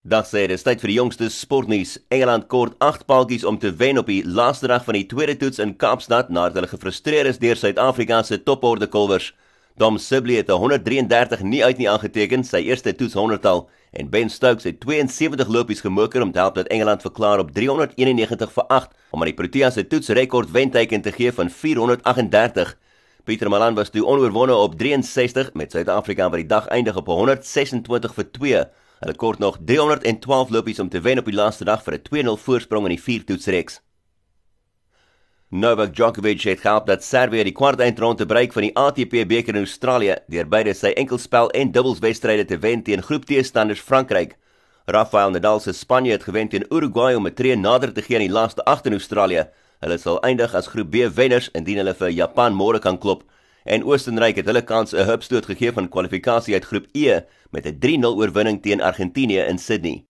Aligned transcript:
Dag 0.00 0.24
sê 0.24 0.46
dit 0.48 0.56
is 0.56 0.62
tyd 0.64 0.80
vir 0.80 0.88
die 0.88 0.94
jongste 0.96 1.26
sportnuus. 1.28 1.98
Engeland 2.08 2.46
kort 2.48 2.72
8 2.80 3.02
paaltjies 3.04 3.42
om 3.44 3.58
te 3.60 3.68
wen 3.76 4.00
op 4.00 4.06
die 4.08 4.22
laaste 4.24 4.70
dag 4.72 4.86
van 4.86 4.96
die 4.96 5.04
tweede 5.04 5.34
toets 5.36 5.60
in 5.60 5.74
Kaapstad 5.76 6.30
nadat 6.32 6.56
hulle 6.56 6.70
gefrustreer 6.70 7.28
is 7.28 7.36
deur 7.42 7.60
Suid-Afrika 7.60 8.22
se 8.24 8.38
toporde 8.40 8.88
kolwers. 8.88 9.34
Dom 9.76 9.98
Sibley 10.00 10.40
het 10.40 10.48
133 10.48 11.44
nie 11.44 11.60
uit 11.60 11.76
nie 11.76 11.90
aangeteken, 11.92 12.46
sy 12.48 12.62
eerste 12.70 12.96
toets 12.96 13.18
100tal 13.20 13.66
en 13.92 14.08
Ben 14.08 14.32
Stokes 14.32 14.64
het 14.64 14.80
72 14.80 15.52
lopies 15.52 15.84
gemoker 15.84 16.24
om 16.24 16.32
te 16.32 16.40
help 16.40 16.56
dat 16.56 16.72
Engeland 16.72 17.04
verklaar 17.04 17.44
op 17.44 17.52
391 17.52 18.56
vir 18.56 18.68
8 18.72 18.98
om 19.12 19.20
aan 19.20 19.34
die 19.34 19.36
Proteas 19.36 19.76
se 19.76 19.84
toetsrekord 19.84 20.56
wenteken 20.56 21.04
te 21.04 21.12
gee 21.12 21.28
van 21.28 21.52
438. 21.52 22.72
Pieter 23.28 23.52
Malan 23.52 23.76
was 23.76 23.92
toe 23.92 24.08
onoorwonde 24.08 24.56
op 24.56 24.80
63 24.80 25.52
met 25.52 25.76
Suid-Afrika 25.76 26.32
wat 26.32 26.40
die 26.40 26.52
dag 26.56 26.72
eindig 26.72 26.96
op 26.96 27.12
126 27.12 28.16
vir 28.16 28.32
2. 28.40 28.68
Hulle 29.00 29.14
kort 29.16 29.38
nog 29.38 29.56
312 29.64 30.50
lopies 30.50 30.78
om 30.78 30.88
te 30.88 31.00
wen 31.00 31.18
op 31.18 31.28
die 31.30 31.34
laaste 31.34 31.64
dag 31.64 31.80
vir 31.82 31.94
'n 31.94 32.02
2-0 32.08 32.36
voorsprong 32.36 32.84
in 32.84 32.96
die 32.96 33.02
viertoetsreeks. 33.02 33.80
Novak 35.48 35.94
Djokovic 35.94 36.42
het 36.42 36.60
gehelp 36.60 36.86
dat 36.86 37.04
Servië 37.04 37.44
die 37.44 37.52
kwartfinale 37.52 38.26
bereik 38.26 38.52
van 38.52 38.62
die 38.62 38.76
ATP 38.76 39.24
beker 39.28 39.54
in 39.54 39.64
Australië 39.64 40.16
deur 40.28 40.48
beide 40.48 40.74
sy 40.74 40.92
enkelspel 40.92 41.50
en 41.50 41.72
dubbelswedstryde 41.72 42.44
te 42.44 42.58
wen 42.58 42.82
teen 42.82 43.02
groepteestanders 43.02 43.80
Frankryk. 43.80 44.36
Rafael 44.86 45.30
Nadal 45.30 45.60
se 45.60 45.72
Spanje 45.72 46.12
het 46.12 46.22
gewen 46.22 46.48
teen 46.48 46.66
Uruguay 46.70 47.14
om 47.14 47.26
'n 47.26 47.34
tree 47.34 47.56
nader 47.56 47.92
te 47.92 48.02
gee 48.02 48.16
aan 48.16 48.26
die 48.26 48.32
laaste 48.38 48.64
8 48.64 48.86
in 48.86 48.92
Australië. 48.92 49.48
Hulle 49.80 49.98
sal 49.98 50.20
eindig 50.20 50.54
as 50.54 50.66
groep 50.66 50.90
B 50.90 51.08
wenners 51.14 51.50
indien 51.50 51.76
hulle 51.76 51.94
vir 51.94 52.10
Japan 52.10 52.52
môre 52.52 52.78
kan 52.78 52.98
klop 52.98 53.24
en 53.70 53.84
Oostenryk 53.86 54.40
het 54.40 54.48
hulle 54.50 54.62
kans 54.66 54.92
'n 54.92 55.06
hupstoot 55.10 55.46
gegee 55.46 55.72
van 55.72 55.88
kwalifikasie 55.88 56.54
uit 56.54 56.68
groep 56.70 56.86
E 56.92 57.20
met 57.50 57.66
'n 57.66 57.78
3-0 57.78 58.16
oorwinning 58.18 58.62
teen 58.62 58.82
Argentinië 58.82 59.42
in 59.48 59.58
Sydney. 59.58 60.09